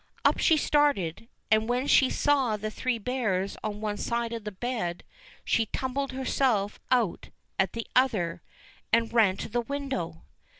Up 0.25 0.39
she 0.39 0.57
started, 0.57 1.27
and 1.51 1.69
when 1.69 1.85
she 1.85 2.09
saw 2.09 2.57
the 2.57 2.71
Three 2.71 2.97
Bears 2.97 3.55
on 3.63 3.81
one 3.81 3.97
side 3.97 4.33
of 4.33 4.45
the 4.45 4.51
bed, 4.51 5.03
she 5.45 5.67
tumbled 5.67 6.11
herself 6.11 6.79
out 6.89 7.29
at 7.59 7.73
the 7.73 7.85
other, 7.95 8.41
and 8.91 9.13
ran 9.13 9.37
to 9.37 9.47
the 9.49 9.61
window. 9.61 10.23